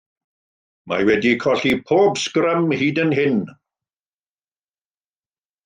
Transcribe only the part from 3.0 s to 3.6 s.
yn hyn.